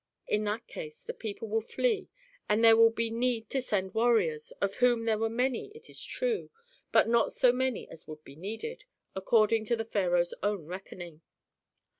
In 0.27 0.45
that 0.45 0.65
case 0.65 1.03
the 1.03 1.13
people 1.13 1.47
will 1.47 1.61
flee 1.61 2.09
and 2.49 2.63
there 2.63 2.75
will 2.75 2.89
be 2.89 3.11
need 3.11 3.51
to 3.51 3.61
send 3.61 3.93
warriors, 3.93 4.49
of 4.59 4.77
whom 4.77 5.05
there 5.05 5.19
were 5.19 5.29
many 5.29 5.67
it 5.75 5.91
is 5.91 6.03
true, 6.03 6.49
but 6.91 7.07
not 7.07 7.31
so 7.31 7.51
many 7.51 7.87
as 7.87 8.07
would 8.07 8.23
be 8.23 8.35
needed, 8.35 8.85
according 9.15 9.63
to 9.65 9.75
the 9.75 9.85
pharaoh's 9.85 10.33
own 10.41 10.65
reckoning. 10.65 11.21